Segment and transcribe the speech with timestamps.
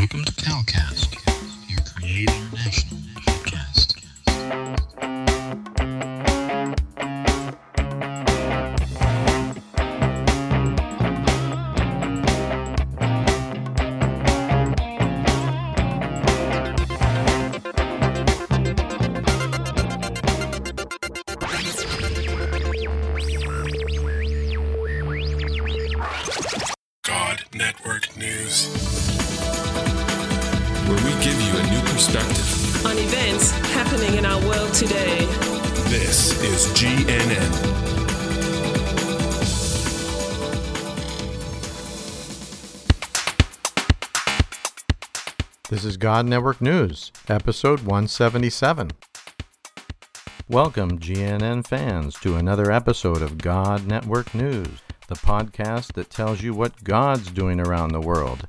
[0.00, 1.12] Welcome to Calcast,
[1.68, 3.96] your Create International podcast.
[27.02, 29.09] God Network News.
[32.00, 32.86] Perspective.
[32.86, 35.18] on events happening in our world today.
[35.90, 37.50] This is GNN.
[45.68, 48.92] This is God Network News, episode 177.
[50.48, 56.54] Welcome, GNN fans, to another episode of God Network News, the podcast that tells you
[56.54, 58.48] what God's doing around the world.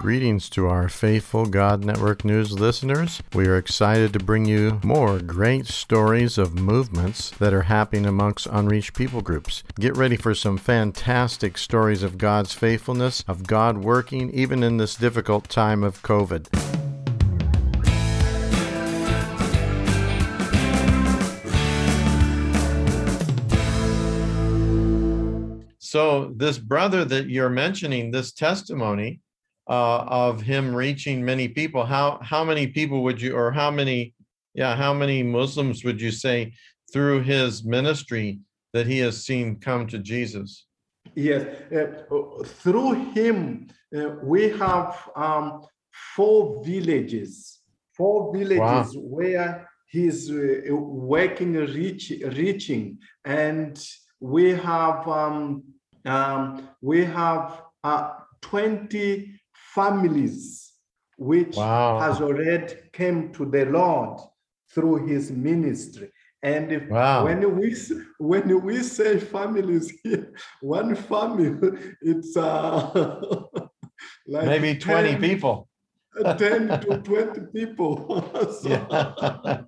[0.00, 3.22] Greetings to our faithful God Network News listeners.
[3.34, 8.46] We are excited to bring you more great stories of movements that are happening amongst
[8.46, 9.62] unreached people groups.
[9.78, 14.94] Get ready for some fantastic stories of God's faithfulness, of God working even in this
[14.94, 16.46] difficult time of COVID.
[25.78, 29.20] So, this brother that you're mentioning, this testimony,
[29.70, 31.86] uh, of him reaching many people.
[31.86, 34.14] How how many people would you, or how many,
[34.52, 36.52] yeah, how many Muslims would you say
[36.92, 38.40] through his ministry
[38.72, 40.66] that he has seen come to Jesus?
[41.14, 42.04] Yes, uh,
[42.44, 45.64] through him, uh, we have um,
[46.16, 47.60] four villages,
[47.96, 53.80] four villages where he's uh, working, reach, reaching, and
[54.18, 55.62] we have um,
[56.04, 58.10] um, we have uh,
[58.42, 59.39] 20
[59.74, 60.72] families
[61.16, 61.98] which Wow.
[62.00, 64.18] has already came to the Lord
[64.72, 66.10] through his ministry.
[66.42, 67.24] And if, Wow.
[67.26, 67.76] when we
[68.18, 70.32] when we say families here,
[70.62, 71.50] one family,
[72.00, 73.42] it's uh,
[74.26, 75.68] like Maybe 20 10 people.
[76.38, 77.90] 10 to 20 people.
[78.62, 79.60] So- Yeah.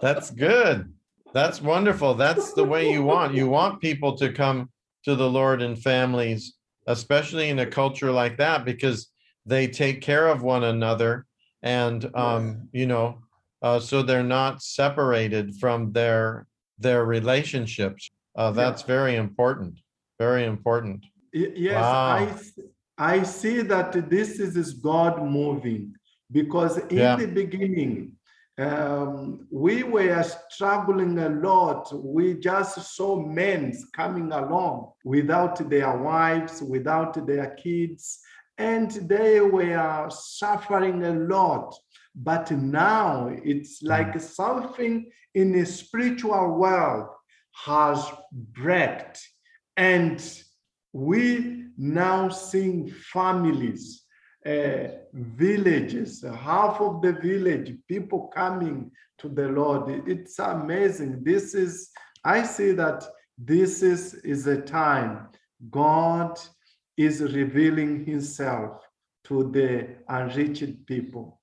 [0.00, 0.92] That's good.
[1.34, 2.14] That's wonderful.
[2.14, 3.34] That's the way you want.
[3.34, 4.70] You want people to come
[5.04, 6.54] to the Lord in families,
[6.86, 9.10] especially in a culture like that, because
[9.46, 11.26] they take care of one another
[11.62, 13.18] and um, you know,
[13.62, 16.46] uh, so they're not separated from their
[16.78, 18.10] their relationships.
[18.36, 19.78] Uh, that's very important.
[20.18, 21.04] Very important.
[21.34, 22.06] Y- Yes, Wow.
[22.16, 22.58] I, s-
[22.96, 25.94] I see that this is is God moving
[26.32, 27.16] because in Yeah.
[27.16, 28.12] the beginning,
[28.58, 31.92] um, we were struggling a lot.
[32.16, 38.20] We just saw men coming along without their wives, without their kids,
[38.60, 41.74] and they were suffering a lot.
[42.14, 47.08] But now it's like something in the spiritual world
[47.64, 49.18] has breaked.
[49.76, 50.18] And
[50.92, 54.04] we now seeing families
[54.44, 60.08] uh, villages half of the village people coming to the lord.
[60.08, 61.22] It's amazing.
[61.24, 61.90] This is
[62.24, 63.04] i see that
[63.38, 65.28] this is is a time
[65.70, 66.38] god
[67.04, 68.82] is revealing himself
[69.24, 71.40] to the unreached people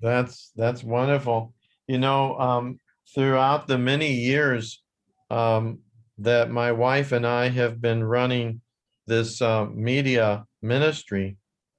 [0.00, 1.54] That's that's wonderful.
[1.88, 2.78] You know, um,
[3.14, 4.82] throughout the many years
[5.30, 5.80] um,
[6.18, 8.60] that my wife and I have been running
[9.06, 11.36] this uh, media ministry,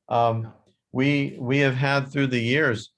[0.09, 0.51] um,
[0.91, 2.91] we we have had through the years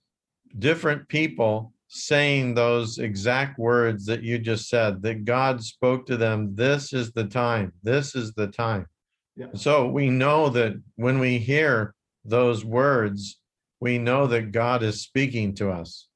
[0.58, 5.02] different people saying those exact words that you just said.
[5.04, 6.56] That God spoke to them.
[6.56, 7.74] This is the time.
[7.84, 8.88] This is the time.
[9.36, 9.48] Yeah.
[9.54, 11.94] So we know that when we hear
[12.26, 13.40] those words,
[13.80, 16.08] we know that God is speaking to us,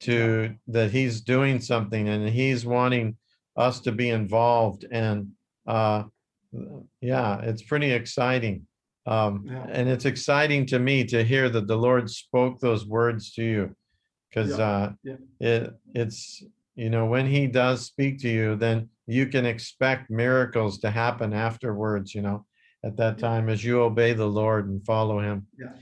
[0.00, 3.16] to that He's doing something and He's wanting
[3.56, 4.84] us to be involved.
[4.90, 5.32] And
[5.66, 6.04] uh,
[7.00, 8.66] yeah, it's pretty exciting.
[9.06, 9.66] Um, Yeah.
[9.70, 13.76] And it's exciting to me to hear that the Lord spoke those words to you,
[14.28, 15.16] because Yeah, uh, yeah.
[15.40, 16.42] it it's
[16.74, 21.32] you know when He does speak to you, then you can expect miracles to happen
[21.32, 22.14] afterwards.
[22.14, 22.45] You know,
[22.84, 25.46] at that time as you obey the Lord and follow Him.
[25.58, 25.72] Yeah.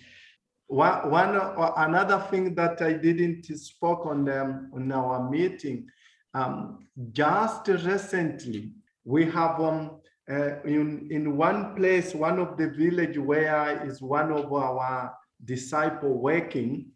[0.66, 5.86] One, one uh, another thing that I didn't spoke on them on our meeting,
[6.32, 8.72] um, just recently
[9.04, 10.00] we have um,
[10.30, 15.14] uh, in, in one place, one of the village where is one of our
[15.44, 16.90] disciple working,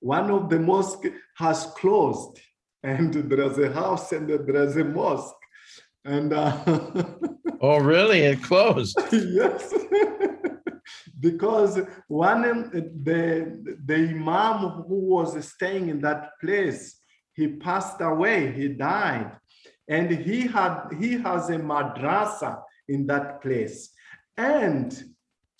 [0.00, 2.38] one of the mosque has closed
[2.82, 5.34] and there's a house and there's a mosque.
[6.04, 6.62] And uh,
[7.60, 8.20] Oh, really?
[8.20, 8.98] It closed.
[9.10, 9.72] yes,
[11.20, 12.70] because one um,
[13.02, 17.00] the the imam who was staying in that place,
[17.32, 18.52] he passed away.
[18.52, 19.32] He died,
[19.88, 23.90] and he had he has a madrasa in that place,
[24.36, 25.02] and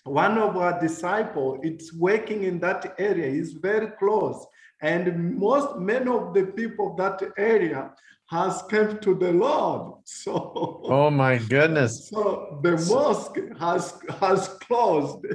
[0.03, 4.45] one of our disciple it's working in that area he's very close
[4.83, 7.89] and most many of the people of that area
[8.27, 12.09] has come to the lord so Oh, my goodness.
[12.09, 15.25] so the mosque has has closed.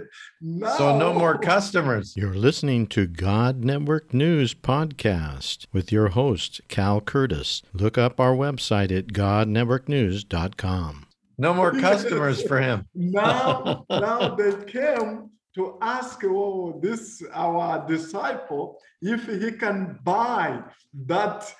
[0.40, 2.14] Now, So no more customers.
[2.16, 7.62] You're listening to God Network News Podcast with your host, Cal Curtis.
[7.72, 11.06] Look up our website at godnetworknews.com.
[11.38, 12.86] No more customers for him.
[12.94, 20.62] Now, now they came to ask oh, this our disciple if he can buy
[21.06, 21.52] that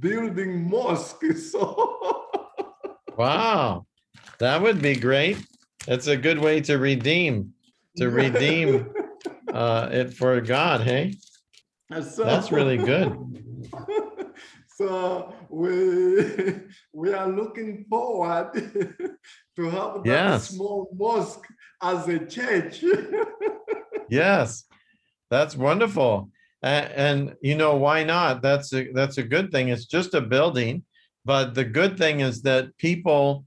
[0.00, 1.24] building mosque.
[1.36, 2.24] So
[3.16, 3.86] Wow.
[4.38, 5.38] That would be great.
[5.86, 7.52] That's a good way to redeem,
[7.96, 8.92] to redeem
[9.52, 11.14] uh, it for God, hey?
[11.90, 13.16] So- That's really good.
[14.76, 16.60] so we
[16.92, 18.52] we are looking forward
[19.56, 20.50] to have that Yes.
[20.50, 21.46] small mosque
[21.82, 22.84] as a church.
[24.10, 24.64] Yes,
[25.30, 26.30] that's wonderful.
[26.62, 28.42] And, and you know, why not?
[28.42, 29.68] That's a, that's a good thing.
[29.68, 30.84] It's just a building.
[31.24, 33.44] But the good thing is that people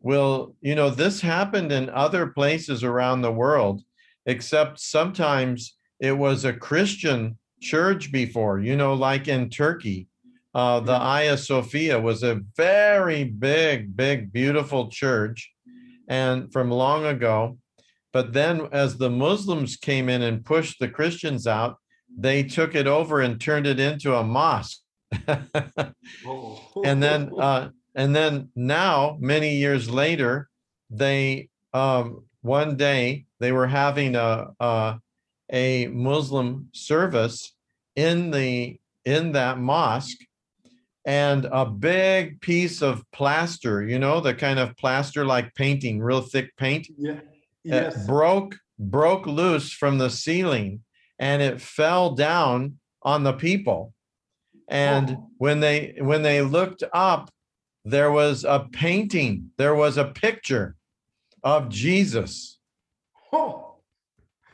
[0.00, 3.82] will, you know, this happened in other places around the world,
[4.26, 10.08] except sometimes it was a Christian church before, you know, like in Turkey.
[10.54, 15.50] Uh, the Hagia Sophia was a very big, big, beautiful church.
[16.08, 17.56] And from long ago,
[18.12, 21.78] but then as the Muslims came in and pushed the Christians out,
[22.16, 24.80] they took it over and turned it into a mosque.
[26.84, 30.48] and then uh, and then now many years later
[30.90, 34.98] they um, one day they were having a, a
[35.50, 37.54] a muslim service
[37.96, 40.18] in the in that mosque
[41.04, 46.22] and a big piece of plaster you know the kind of plaster like painting real
[46.22, 47.20] thick paint yeah.
[47.64, 50.80] It broke broke loose from the ceiling
[51.18, 53.92] and it fell down on the people.
[54.68, 55.30] And Oh.
[55.38, 57.30] when they when they looked up
[57.84, 60.76] there was a painting there was a picture
[61.42, 62.58] of jesus.
[63.32, 63.76] Oh,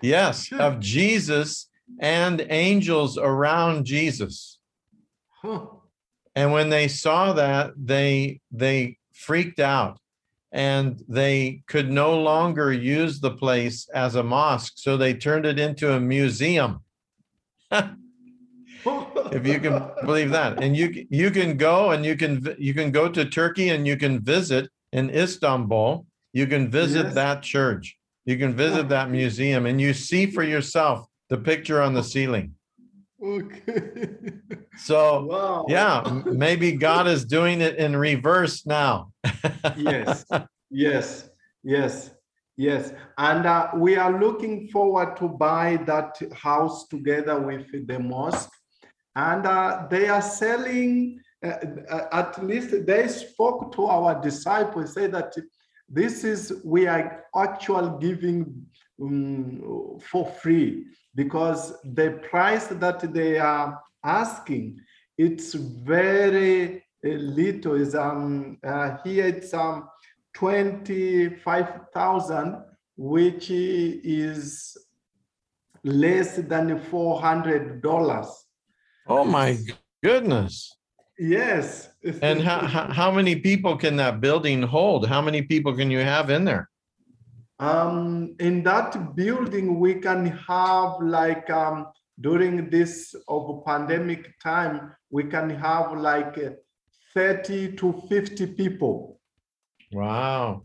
[0.00, 1.68] yes of jesus
[2.00, 4.58] and angels around jesus.
[5.42, 5.66] Huh.
[6.34, 9.98] and when they saw that they they freaked out
[10.52, 15.58] and they could no longer use the place as a mosque so they turned it
[15.58, 16.80] into a museum.
[19.30, 20.62] If you can believe that.
[20.62, 23.96] And you you can go and you can you can go to turkey and you
[23.96, 26.06] can visit in istanbul.
[26.32, 27.14] You can visit Yes.
[27.14, 27.98] that church.
[28.24, 32.54] You can visit that museum and you see for yourself the picture on the ceiling.
[33.22, 34.30] Okay.
[34.78, 35.66] so wow.
[35.68, 39.10] yeah maybe god is doing it in reverse now
[39.76, 40.24] yes,
[40.70, 41.30] yes,
[41.62, 42.10] yes,
[42.56, 42.92] yes.
[43.16, 48.50] And uh, we are looking forward to buy that house together with the mosque.
[49.16, 51.54] And uh, they are selling, uh,
[51.90, 55.34] uh, at least they spoke to our disciples, say that
[55.88, 58.66] this is, we are actually giving
[59.00, 64.80] um, for free because the price that they are asking,
[65.16, 67.74] it's very uh, little.
[67.74, 69.88] Is um uh, here it's um
[70.34, 72.64] 25,000
[72.96, 74.76] which is
[75.84, 78.46] less than 400 dollars.
[79.06, 79.58] Oh my
[80.02, 80.74] goodness.
[81.18, 81.90] Yes.
[82.22, 82.58] And how,
[83.00, 85.06] how many people can that building hold?
[85.06, 86.68] How many people can you have in there?
[87.58, 91.86] Um in that building we can have like um
[92.20, 96.50] during this of pandemic time we can have like uh,
[97.14, 99.20] 30 to 50 people
[99.92, 100.62] wow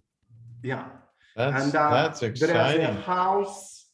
[0.63, 0.87] yeah
[1.35, 3.87] that's and uh, that's There is a exciting house,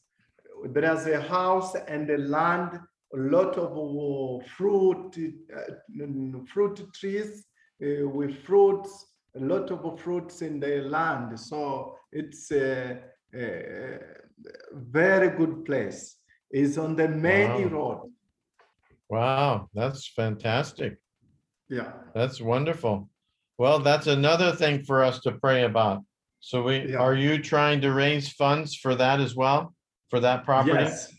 [0.65, 2.79] there is a house and a land,
[3.13, 5.17] a lot of uh, fruit,
[5.55, 7.45] uh, fruit trees
[7.81, 11.39] uh, with fruits, a lot of fruits in the land.
[11.39, 12.99] So it's a,
[13.33, 13.99] a
[14.73, 16.17] very good place.
[16.51, 17.77] It's on the main Wow.
[17.77, 18.11] road.
[19.09, 20.97] wow that's fantastic
[21.67, 21.91] Yeah.
[22.13, 23.09] that's wonderful
[23.57, 26.03] well that's another thing for us to pray about
[26.41, 26.99] So we Yeah.
[27.05, 29.61] are you trying to raise funds for that as well?
[30.09, 30.83] For that property?
[30.85, 31.11] Yes,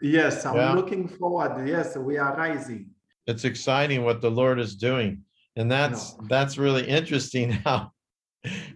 [0.00, 1.68] yes, I'm looking forward.
[1.68, 2.82] Yes, we are rising.
[3.26, 5.12] It's exciting what the Lord is doing.
[5.56, 7.92] And that's that's really interesting how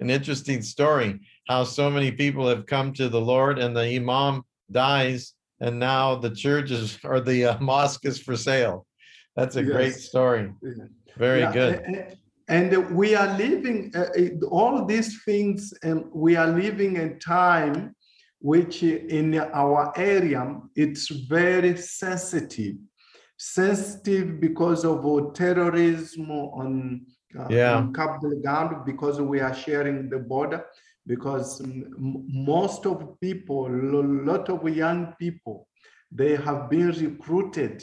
[0.03, 1.11] an interesting story
[1.49, 6.15] how so many people have come to the Lord and the imam dies and now
[6.17, 8.87] the church is or the uh, mosque is for sale.
[9.37, 10.53] That's a great story.
[11.19, 11.75] Very Yeah, good.
[11.75, 12.17] a- a-
[12.49, 17.77] And we are living, uh, uh, all these things, and we are living a time
[18.39, 19.29] which in
[19.63, 20.43] our area,
[20.77, 22.77] it's very sensitive.
[23.37, 27.05] Sensitive because of uh, terrorism on,
[27.39, 27.77] uh, Yeah.
[27.79, 30.61] on Delgado, because we are sharing the border,
[31.07, 35.69] because most of people, a lot of young people,
[36.11, 37.83] they have been recruited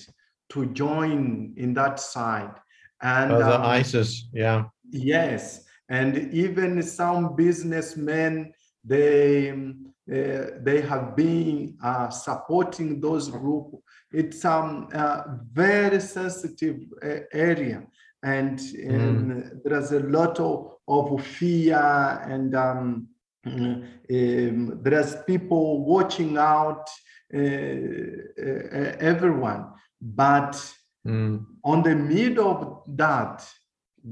[0.50, 2.56] to join in that side.
[3.02, 4.66] And Oh, the um, ISIS, yeah.
[4.90, 8.54] Yes, and even some businessmen,
[8.84, 13.68] they um, uh, they have been uh, supporting those group.
[14.12, 17.84] It's um uh, very sensitive uh, area,
[18.24, 21.78] and, and there's a lot of, of fear
[22.26, 23.06] and um, mm,
[23.46, 26.88] um, there's people watching out
[27.34, 29.72] uh, uh, everyone,
[30.02, 30.74] but
[31.06, 31.46] Mm.
[31.66, 33.46] on the middle of that,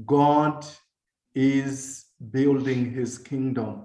[0.04, 0.66] God
[1.34, 3.84] is building his kingdom.